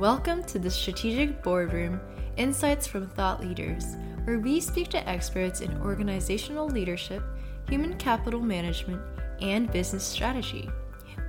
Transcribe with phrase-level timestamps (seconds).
[0.00, 2.00] Welcome to the Strategic Boardroom
[2.36, 3.94] Insights from Thought Leaders,
[4.24, 7.22] where we speak to experts in organizational leadership,
[7.68, 9.00] human capital management,
[9.40, 10.68] and business strategy.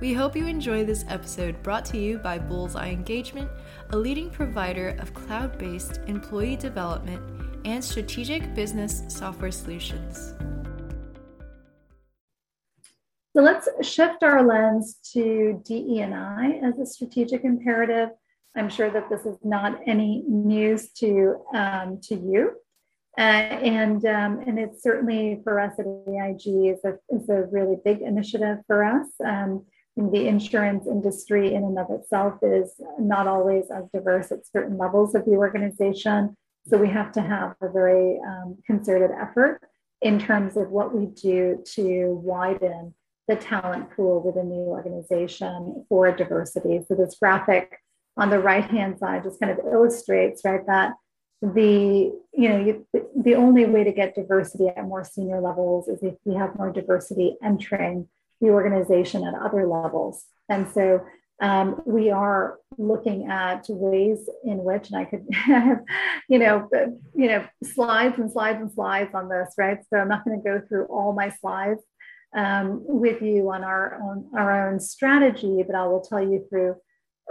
[0.00, 3.48] We hope you enjoy this episode brought to you by Bullseye Engagement,
[3.90, 7.22] a leading provider of cloud based employee development
[7.64, 10.34] and strategic business software solutions.
[13.32, 18.08] So let's shift our lens to DE&I as a strategic imperative
[18.56, 22.52] I'm sure that this is not any news to um, to you,
[23.18, 27.76] uh, and um, and it's certainly for us at AIG is a is a really
[27.84, 29.06] big initiative for us.
[29.24, 29.64] Um,
[29.96, 35.14] the insurance industry in and of itself is not always as diverse at certain levels
[35.14, 39.60] of the organization, so we have to have a very um, concerted effort
[40.02, 42.94] in terms of what we do to widen
[43.28, 46.80] the talent pool within the organization for diversity.
[46.86, 47.80] So this graphic
[48.16, 50.94] on the right hand side just kind of illustrates right that
[51.42, 56.02] the you know you, the only way to get diversity at more senior levels is
[56.02, 58.08] if we have more diversity entering
[58.40, 60.24] the organization at other levels.
[60.48, 61.04] And so
[61.40, 65.80] um, we are looking at ways in which and i could have
[66.28, 66.68] you know
[67.14, 69.78] you know slides and slides and slides on this right?
[69.90, 71.80] So i'm not going to go through all my slides
[72.34, 76.76] um, with you on our own our own strategy but i will tell you through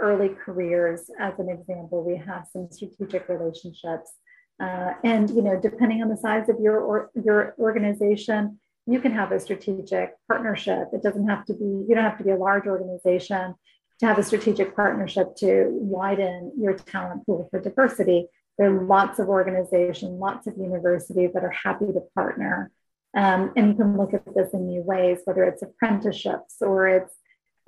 [0.00, 4.12] early careers as an example we have some strategic relationships.
[4.58, 9.12] Uh, and you know depending on the size of your or, your organization you can
[9.12, 10.88] have a strategic partnership.
[10.92, 13.54] It doesn't have to be you don't have to be a large organization
[13.98, 18.28] to have a strategic partnership to widen your talent pool for diversity.
[18.58, 22.70] There are lots of organizations lots of universities that are happy to partner.
[23.14, 27.14] Um, and you can look at this in new ways whether it's apprenticeships or it's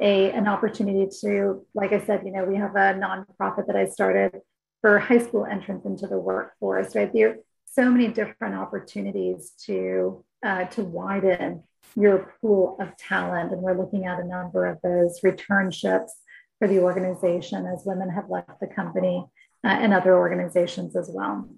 [0.00, 3.86] a an opportunity to, like I said, you know, we have a nonprofit that I
[3.86, 4.40] started
[4.80, 7.12] for high school entrance into the workforce, right?
[7.12, 11.64] There are so many different opportunities to uh, to widen
[11.96, 16.10] your pool of talent, and we're looking at a number of those returnships
[16.58, 19.24] for the organization as women have left the company
[19.64, 21.48] uh, and other organizations as well.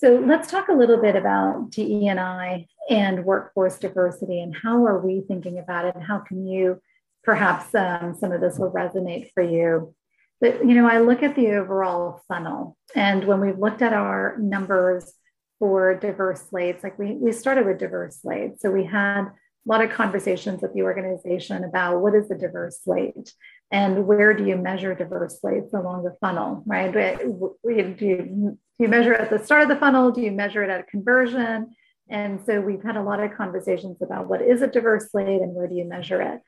[0.00, 5.20] So let's talk a little bit about DE&I and workforce diversity and how are we
[5.28, 5.94] thinking about it?
[5.94, 6.80] And how can you
[7.22, 9.94] perhaps um, some of this will resonate for you?
[10.40, 14.38] But you know i look at the overall funnel and when we've looked at our
[14.38, 15.12] numbers
[15.58, 18.62] for diverse slates like we, we started with diverse slates.
[18.62, 19.32] So we had a
[19.66, 23.34] lot of conversations with the organization about what is a diverse slate
[23.70, 26.90] and where do you measure diverse slates along the funnel right?
[26.90, 30.70] Do you, do you measure at the start of the funnel do you measure it
[30.70, 31.74] at a conversion
[32.10, 35.54] and so we've had a lot of conversations about what is a diverse slate and
[35.54, 36.40] where do you measure it.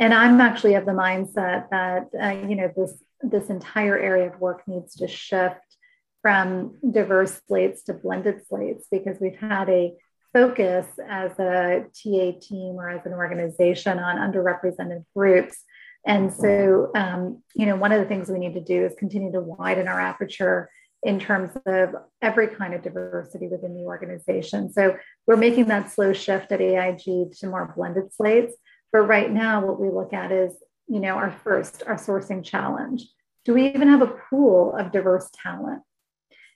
[0.00, 4.40] And I'm actually of the mindset that uh, you know this this entire area of
[4.40, 5.60] work needs to shift
[6.22, 9.92] from diverse slates to blended slates because we've had a
[10.32, 15.58] focus as a TA team or as an organization on underrepresented groups.
[16.06, 19.32] And so, um, you know, one of the things we need to do is continue
[19.32, 20.70] to widen our aperture
[21.02, 24.72] in terms of every kind of diversity within the organization.
[24.72, 24.96] So
[25.26, 28.54] we're making that slow shift at AIG to more blended slates.
[28.92, 30.52] But right now, what we look at is,
[30.88, 33.04] you know, our first, our sourcing challenge.
[33.44, 35.82] Do we even have a pool of diverse talent?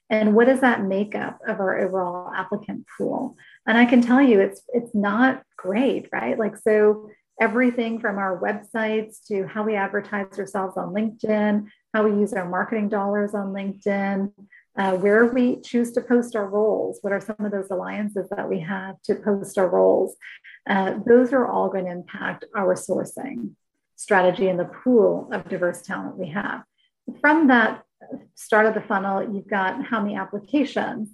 [0.09, 3.37] And what is that makeup of our overall applicant pool?
[3.65, 6.37] And I can tell you it's it's not great, right?
[6.37, 7.09] Like so
[7.41, 12.49] everything from our websites to how we advertise ourselves on LinkedIn, how we use our
[12.49, 14.29] marketing dollars on LinkedIn,
[14.77, 18.49] uh, where we choose to post our roles, what are some of those alliances that
[18.49, 20.17] we have to post our roles.
[20.69, 23.51] Uh, those are all going to impact our sourcing
[23.95, 26.63] strategy and the pool of diverse talent we have.
[27.21, 27.85] From that
[28.33, 31.07] start of the funnel, you've got how many applications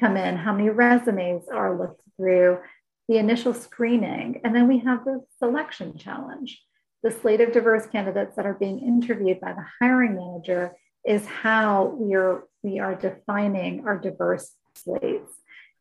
[0.00, 2.58] come in, how many resumes are looked through,
[3.06, 6.62] the initial screening, and then we have the selection challenge
[7.02, 10.72] the slate of diverse candidates that are being interviewed by the hiring manager
[11.04, 15.32] is how we are we are defining our diverse slates.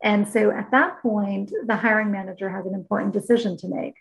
[0.03, 3.93] And so at that point, the hiring manager has an important decision to make.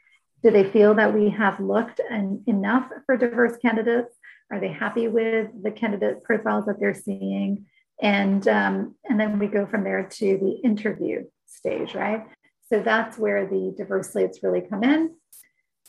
[0.43, 4.14] Do they feel that we have looked en- enough for diverse candidates?
[4.50, 7.66] Are they happy with the candidate profiles that they're seeing?
[8.02, 12.26] And, um, and then we go from there to the interview stage, right?
[12.70, 15.14] So that's where the diverse slates really come in.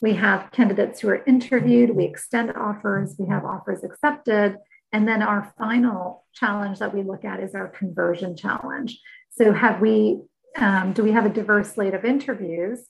[0.02, 4.58] We have candidates who are interviewed, we extend offers, we have offers accepted.
[4.92, 9.00] And then our final challenge that we look at is our conversion challenge.
[9.30, 10.22] So, have we,
[10.58, 12.88] um, do we have a diverse slate of interviews?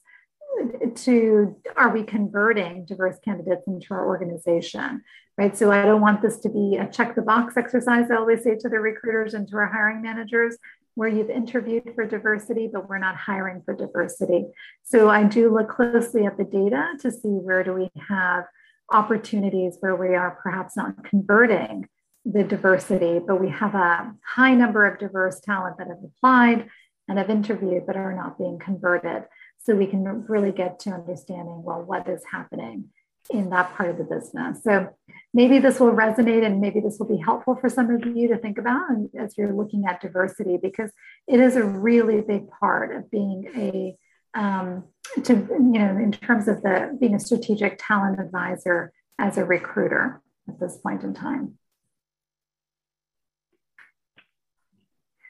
[0.95, 5.01] to are we converting diverse candidates into our organization
[5.37, 8.43] right so i don't want this to be a check the box exercise i always
[8.43, 10.57] say to the recruiters and to our hiring managers
[11.01, 14.45] where you've interviewed for diversity but we're not hiring for diversity.
[14.83, 18.43] So i do look closely at the data to see where do we have
[18.91, 21.87] opportunities where we are perhaps not converting
[22.23, 26.69] the diversity but we have a high number of diverse talent that have applied
[27.07, 29.23] and have interviewed but are not being converted.
[29.63, 32.89] So we can really get to understanding well what is happening
[33.31, 34.63] in that part of the business.
[34.63, 34.89] So
[35.33, 38.37] maybe this will resonate and maybe this will be helpful for some of you to
[38.37, 38.81] think about
[39.17, 40.91] as you're looking at diversity because
[41.27, 43.97] it is a really big part of being a
[44.33, 44.85] um,
[45.23, 50.21] to you know in terms of the being a strategic talent advisor as a recruiter
[50.47, 51.57] at this point in time.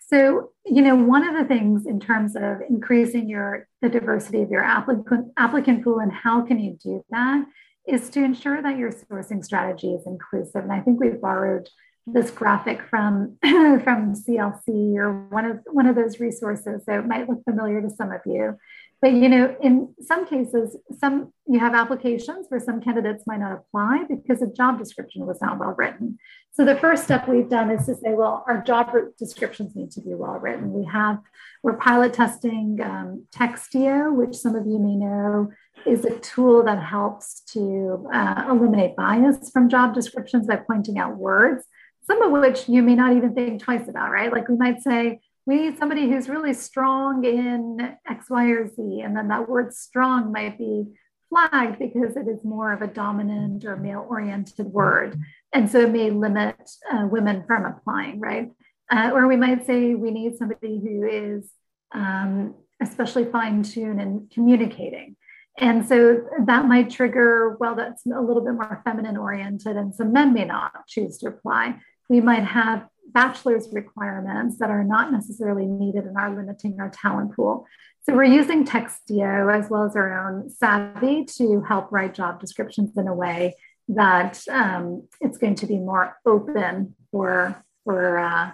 [0.07, 4.51] So, you know, one of the things in terms of increasing your the diversity of
[4.51, 7.45] your applicant applicant pool and how can you do that
[7.87, 10.63] is to ensure that your sourcing strategy is inclusive.
[10.63, 11.67] And I think we've borrowed
[12.07, 16.83] this graphic from from CLC or one of one of those resources.
[16.85, 18.57] So it might look familiar to some of you.
[19.01, 23.51] But you know, in some cases, some you have applications where some candidates might not
[23.51, 26.17] apply because the job description was not well written.
[26.51, 30.01] So the first step we've done is to say, well, our job descriptions need to
[30.01, 30.73] be well written.
[30.73, 31.19] We have
[31.63, 35.51] we're pilot testing um, Textio, which some of you may know
[35.85, 41.17] is a tool that helps to uh, eliminate bias from job descriptions by pointing out
[41.17, 41.63] words,
[42.05, 44.31] some of which you may not even think twice about, right?
[44.31, 49.01] Like we might say, we need somebody who's really strong in X, Y, or Z.
[49.01, 50.85] And then that word strong might be
[51.29, 55.19] flagged because it is more of a dominant or male oriented word.
[55.53, 56.57] And so it may limit
[56.91, 58.51] uh, women from applying, right?
[58.89, 61.49] Uh, or we might say we need somebody who is
[61.93, 65.15] um, especially fine tuned in communicating.
[65.57, 70.13] And so that might trigger, well, that's a little bit more feminine oriented, and some
[70.13, 71.77] men may not choose to apply.
[72.09, 77.35] We might have bachelor's requirements that are not necessarily needed and are limiting our talent
[77.35, 77.65] pool.
[78.03, 82.97] So we're using Textio as well as our own Savvy to help write job descriptions
[82.97, 83.55] in a way
[83.89, 88.51] that um, it's going to be more open for, for uh,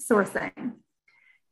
[0.00, 0.72] sourcing.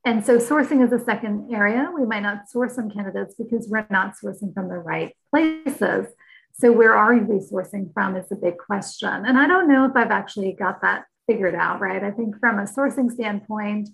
[0.09, 1.93] And so sourcing is a second area.
[1.95, 6.07] We might not source some candidates because we're not sourcing from the right places.
[6.55, 9.27] So where are you resourcing from is a big question.
[9.27, 12.03] And I don't know if I've actually got that figured out, right?
[12.03, 13.91] I think from a sourcing standpoint,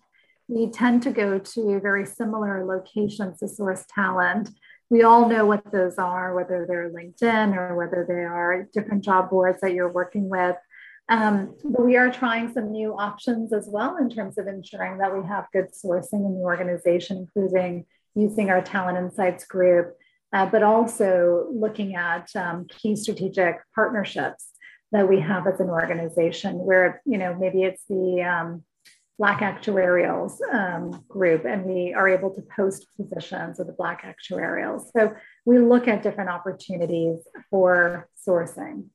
[0.47, 4.51] we tend to go to very similar locations to source talent.
[4.91, 9.31] We all know what those are, whether they're LinkedIn or whether they are different job
[9.31, 10.55] boards that you're working with.
[11.09, 15.15] Um, but we are trying some new options as well in terms of ensuring that
[15.15, 17.85] we have good sourcing in the organization, including
[18.15, 19.97] using our talent insights group,
[20.33, 24.51] uh, but also looking at um, key strategic partnerships
[24.93, 28.63] that we have as an organization where, you know, maybe it's the um,
[29.19, 34.91] Black Actuarials um, group and we are able to post positions of the Black Actuarials.
[34.97, 35.15] So
[35.45, 37.19] we look at different opportunities
[37.51, 38.87] for sourcing.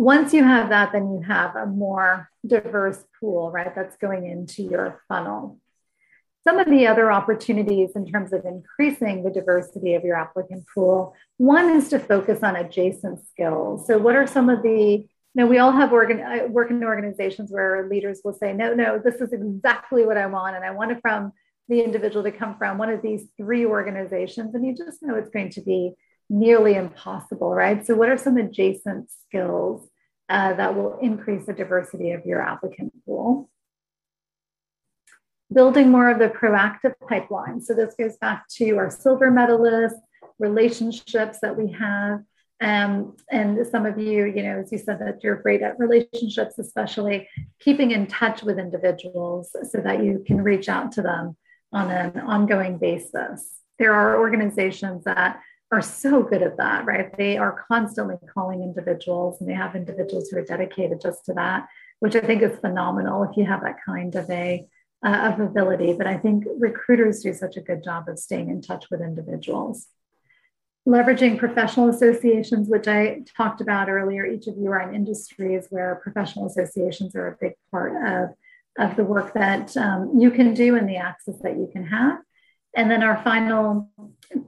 [0.00, 3.74] Once you have that, then you have a more diverse pool, right?
[3.74, 5.58] That's going into your funnel.
[6.42, 11.14] Some of the other opportunities in terms of increasing the diversity of your applicant pool,
[11.36, 13.86] one is to focus on adjacent skills.
[13.86, 16.82] So, what are some of the you know, we all have organ, uh, work in
[16.82, 20.56] organizations where leaders will say, no, no, this is exactly what I want.
[20.56, 21.32] And I want it from
[21.68, 24.54] the individual to come from one of these three organizations.
[24.54, 25.92] And you just know it's going to be
[26.30, 27.86] nearly impossible, right?
[27.86, 29.86] So, what are some adjacent skills
[30.30, 33.50] uh, that will increase the diversity of your applicant pool?
[35.52, 37.60] building more of the proactive pipeline.
[37.60, 39.98] So this goes back to our silver medalists,
[40.38, 42.20] relationships that we have.
[42.62, 46.58] Um, and some of you, you know, as you said that you're great at relationships,
[46.58, 51.36] especially keeping in touch with individuals so that you can reach out to them
[51.72, 53.60] on an ongoing basis.
[53.78, 55.40] There are organizations that
[55.72, 57.16] are so good at that, right?
[57.16, 61.68] They are constantly calling individuals and they have individuals who are dedicated just to that,
[62.00, 64.66] which I think is phenomenal if you have that kind of a
[65.04, 68.60] uh, of ability, but I think recruiters do such a good job of staying in
[68.60, 69.86] touch with individuals.
[70.86, 76.00] Leveraging professional associations, which I talked about earlier, each of you are in industries where
[76.02, 78.34] professional associations are a big part of,
[78.78, 82.18] of the work that um, you can do and the access that you can have.
[82.76, 83.90] And then our final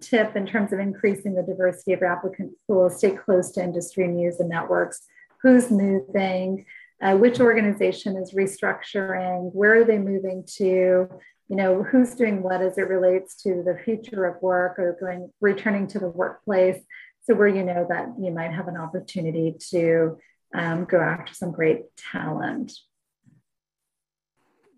[0.01, 4.39] tip in terms of increasing the diversity of applicant pool stay close to industry news
[4.39, 5.03] and networks.
[5.43, 6.65] Who's moving?
[7.03, 11.09] uh, which organization is restructuring, where are they moving to,
[11.49, 15.29] you know, who's doing what as it relates to the future of work or going
[15.41, 16.81] returning to the workplace.
[17.25, 20.19] So where you know that you might have an opportunity to
[20.55, 22.73] um, go after some great talent.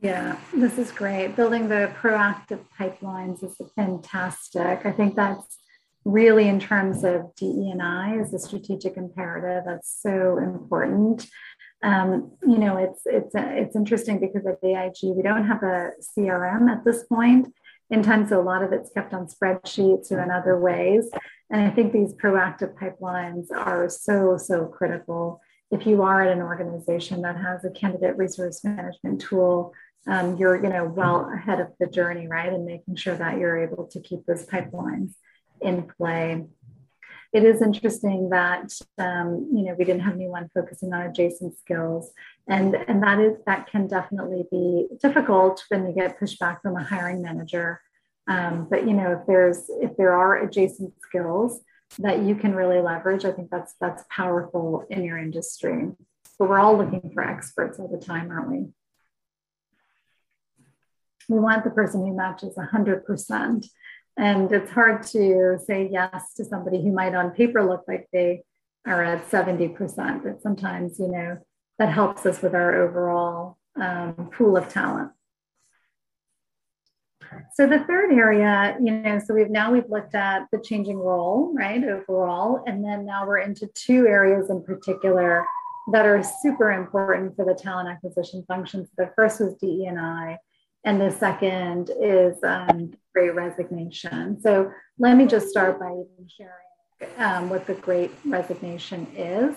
[0.01, 1.35] Yeah, this is great.
[1.35, 4.85] Building the proactive pipelines is fantastic.
[4.85, 5.57] I think that's
[6.05, 9.65] really in terms of DE&I as a strategic imperative.
[9.67, 11.27] That's so important.
[11.83, 16.71] Um, you know, it's it's it's interesting because at AIG we don't have a CRM
[16.71, 17.53] at this point
[17.91, 21.11] in time, so a lot of it's kept on spreadsheets or in other ways.
[21.51, 25.41] And I think these proactive pipelines are so so critical.
[25.71, 29.73] If you are at an organization that has a candidate resource management tool
[30.07, 32.53] um, you're you know well ahead of the journey right?
[32.53, 35.15] And making sure that you're able to keep those pipelines
[35.61, 36.45] in play.
[37.33, 42.13] It is interesting that um, you know we didn't have anyone focusing on adjacent skills.
[42.47, 46.85] And and that is that can definitely be difficult when you get pushback from a
[46.85, 47.81] hiring manager.
[48.29, 51.61] Um, but you know if there's if there are adjacent skills
[51.99, 55.91] that you can really leverage i think that's that's powerful in your industry.
[56.39, 58.67] But we're all looking for experts all the time aren't we
[61.29, 63.67] we want the person who matches 100%.
[64.17, 68.43] And it's hard to say yes to somebody who might on paper look like they
[68.87, 71.39] are at 70%, but sometimes, you know,
[71.79, 75.11] that helps us with our overall um, pool of talent.
[77.55, 81.53] So the third area, you know, so we've now we've looked at the changing role,
[81.55, 85.45] right, overall, and then now we're into two areas in particular
[85.93, 88.89] that are super important for the talent acquisition functions.
[88.97, 89.99] The first was DE&I, and
[91.01, 94.41] the second is um, great resignation.
[94.41, 99.57] So let me just start by even sharing um, what the great resignation is,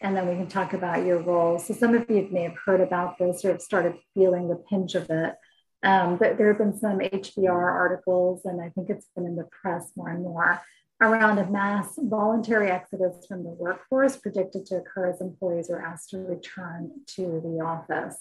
[0.00, 1.58] and then we can talk about your role.
[1.58, 4.94] So some of you may have heard about this or have started feeling the pinch
[4.94, 5.34] of it.
[5.84, 9.48] Um, but there have been some HBR articles, and I think it's been in the
[9.62, 10.60] press more and more
[11.02, 16.10] around a mass voluntary exodus from the workforce predicted to occur as employees are asked
[16.10, 18.16] to return to the office.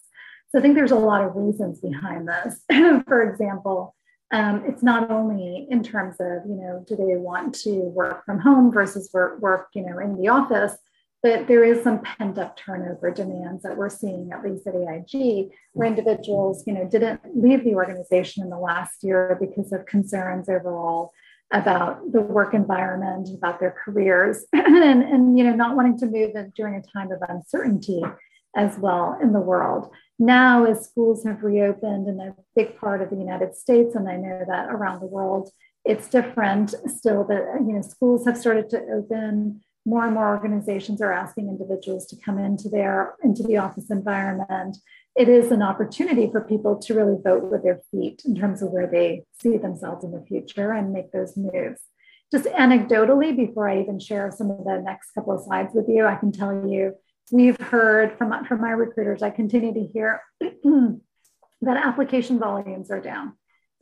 [0.51, 2.61] So I think there's a lot of reasons behind this.
[3.07, 3.95] For example,
[4.31, 8.39] um, it's not only in terms of, you know, do they want to work from
[8.39, 10.77] home versus work, work, you know, in the office,
[11.23, 15.51] but there is some pent up turnover demands that we're seeing, at least at AIG,
[15.73, 20.49] where individuals, you know, didn't leave the organization in the last year because of concerns
[20.49, 21.11] overall
[21.53, 26.31] about the work environment, about their careers, and, and you know, not wanting to move
[26.55, 28.01] during a time of uncertainty
[28.55, 29.91] as well in the world.
[30.19, 34.17] Now, as schools have reopened in a big part of the United States, and I
[34.17, 35.49] know that around the world,
[35.83, 39.61] it's different still, but you know, schools have started to open.
[39.83, 44.77] More and more organizations are asking individuals to come into their into the office environment.
[45.15, 48.69] It is an opportunity for people to really vote with their feet in terms of
[48.69, 51.81] where they see themselves in the future and make those moves.
[52.31, 56.05] Just anecdotally, before I even share some of the next couple of slides with you,
[56.05, 56.93] I can tell you
[57.31, 63.33] we've heard from, from my recruiters, I continue to hear that application volumes are down.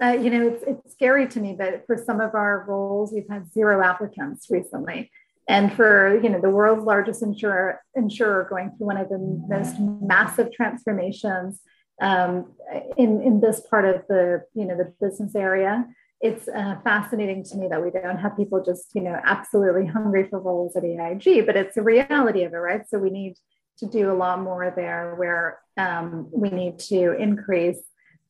[0.02, 3.28] Uh, you know, it's, it's scary to me, but for some of our roles, we've
[3.30, 5.12] had zero applicants recently.
[5.50, 9.80] And for you know the world's largest insurer, insurer going through one of the most
[9.80, 11.60] massive transformations
[12.00, 12.54] um,
[12.98, 15.88] in in this part of the you know the business area,
[16.22, 20.28] it's uh, fascinating to me that we don't have people just you know absolutely hungry
[20.30, 22.82] for roles at AIG, but it's the reality of it, right?
[22.88, 23.36] So we need
[23.80, 27.80] to do a lot more there, where um, we need to increase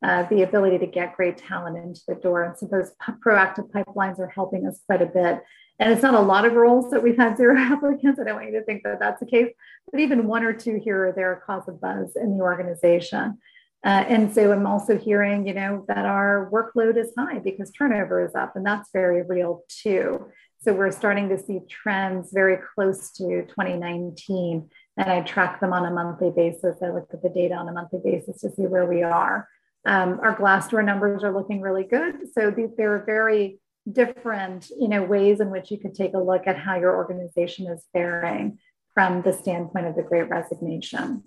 [0.03, 2.91] uh, the ability to get great talent into the door, and so those
[3.25, 5.41] proactive pipelines are helping us quite a bit.
[5.79, 8.19] And it's not a lot of roles that we've had zero applicants.
[8.19, 9.51] I don't want you to think that that's the case,
[9.91, 13.39] but even one or two here or there cause a buzz in the organization.
[13.85, 18.25] Uh, and so I'm also hearing, you know, that our workload is high because turnover
[18.25, 20.27] is up, and that's very real too.
[20.61, 25.85] So we're starting to see trends very close to 2019, and I track them on
[25.85, 26.75] a monthly basis.
[26.83, 29.47] I look at the data on a monthly basis to see where we are.
[29.85, 32.15] Um, our Glassdoor numbers are looking really good.
[32.33, 36.19] So these, there are very different, you know, ways in which you could take a
[36.19, 38.59] look at how your organization is faring
[38.93, 41.23] from the standpoint of the Great Resignation.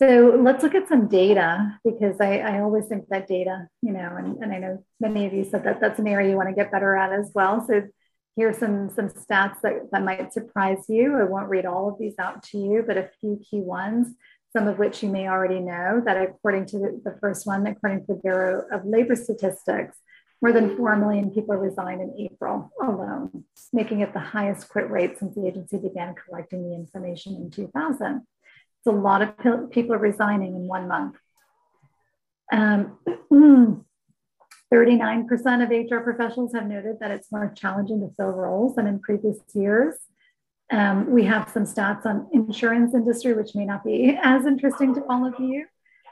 [0.00, 4.16] So let's look at some data because I, I always think that data, you know,
[4.16, 6.54] and, and I know many of you said that that's an area you want to
[6.54, 7.62] get better at as well.
[7.66, 7.82] So
[8.34, 11.18] here's some, some stats that, that might surprise you.
[11.18, 14.14] I won't read all of these out to you, but a few key ones,
[14.54, 18.00] some of which you may already know that according to the, the first one, according
[18.00, 19.98] to the Bureau of Labor Statistics,
[20.40, 25.18] more than 4 million people resigned in April alone, making it the highest quit rate
[25.18, 28.22] since the agency began collecting the information in 2000.
[28.80, 31.16] It's a lot of people are resigning in one month.
[32.50, 32.98] Um,
[34.72, 39.00] 39% of HR professionals have noted that it's more challenging to fill roles than in
[39.00, 39.96] previous years.
[40.70, 45.04] Um, we have some stats on insurance industry, which may not be as interesting to
[45.10, 45.66] all of you.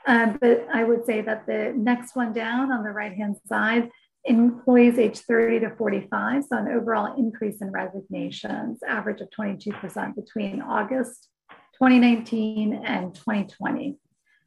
[0.07, 3.91] Um, but I would say that the next one down on the right hand side,
[4.25, 10.61] employees age 30 to 45 saw an overall increase in resignations, average of 22% between
[10.61, 11.29] August
[11.79, 13.97] 2019 and 2020.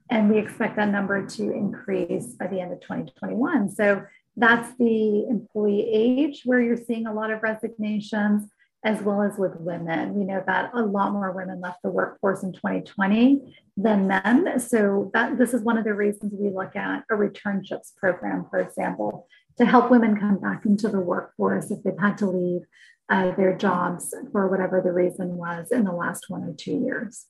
[0.09, 3.69] And we expect that number to increase by the end of 2021.
[3.69, 4.03] So
[4.35, 8.49] that's the employee age where you're seeing a lot of resignations,
[8.83, 10.15] as well as with women.
[10.15, 14.59] We know that a lot more women left the workforce in 2020 than men.
[14.59, 18.59] So that this is one of the reasons we look at a returnships program, for
[18.59, 22.61] example, to help women come back into the workforce if they've had to leave
[23.09, 27.27] uh, their jobs for whatever the reason was in the last one or two years.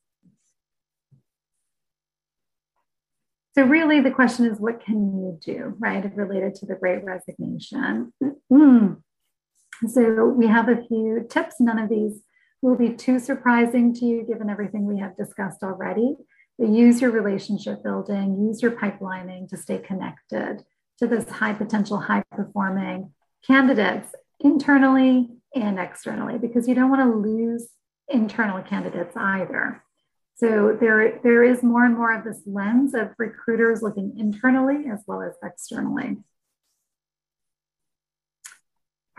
[3.54, 8.14] So, really, the question is what can you do, right, related to the great resignation?
[8.52, 8.98] Mm.
[9.88, 11.56] So, we have a few tips.
[11.60, 12.22] None of these
[12.62, 16.16] will be too surprising to you given everything we have discussed already.
[16.60, 20.64] But use your relationship building, use your pipelining to stay connected
[21.00, 23.12] to this high potential, high performing
[23.46, 27.70] candidates internally and externally, because you don't want to lose
[28.08, 29.84] internal candidates either.
[30.36, 35.04] So there, there is more and more of this lens of recruiters looking internally as
[35.08, 36.18] well as externally.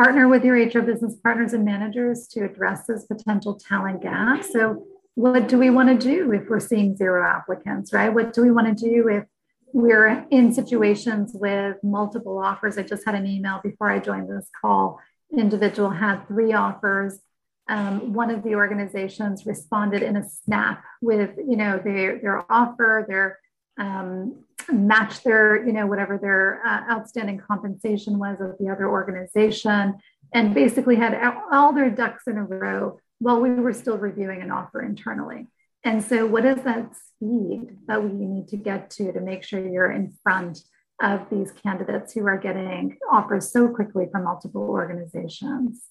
[0.02, 4.42] Partner with your HR business partners and managers to address this potential talent gap.
[4.42, 8.12] So what do we want to do if we're seeing zero applicants, right?
[8.12, 9.26] What do we want to do if
[9.72, 12.78] we're in situations with multiple offers?
[12.78, 14.98] I just had an email before I joined this call.
[15.38, 17.20] Individual had three offers
[17.68, 23.04] um, one of the organizations responded in a snap with you know their their offer
[23.08, 23.38] their
[23.78, 29.94] um, match their you know whatever their uh, outstanding compensation was of the other organization
[30.34, 31.18] and basically had
[31.52, 35.46] all their ducks in a row while we were still reviewing an offer internally.
[35.84, 39.66] And so what is that speed that we need to get to to make sure
[39.66, 40.60] you're in front
[41.00, 45.82] of these candidates who are getting offers so quickly from multiple organizations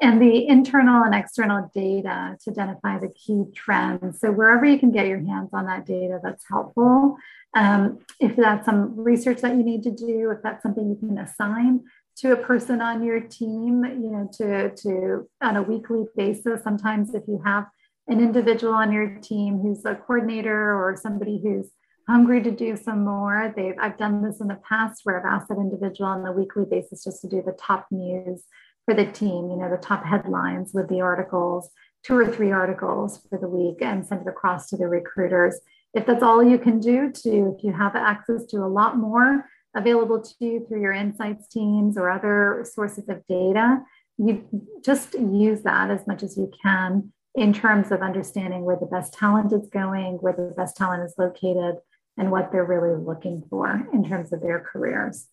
[0.00, 4.20] and the internal and external data to identify the key trends.
[4.20, 7.16] So, wherever you can get your hands on that data, that's helpful.
[7.54, 11.18] Um, if that's some research that you need to do, if that's something you can
[11.18, 11.84] assign
[12.18, 16.62] to a person on your team, you know, to, to on a weekly basis.
[16.62, 17.66] Sometimes, if you have
[18.08, 21.70] an individual on your team who's a coordinator or somebody who's
[22.08, 25.48] hungry to do some more, they've I've done this in the past where I've asked
[25.48, 28.44] that individual on a weekly basis just to do the top news
[28.88, 31.68] for the team, you know, the top headlines with the articles,
[32.02, 35.60] two or three articles for the week, and send it across to the recruiters.
[35.92, 39.44] If that's all you can do to, if you have access to a lot more
[39.76, 43.82] available to you through your insights teams or other sources of data,
[44.16, 44.42] you
[44.82, 49.12] just use that as much as you can in terms of understanding where the best
[49.12, 51.76] talent is going, where the best talent is located,
[52.16, 55.26] and what they're really looking for in terms of their careers.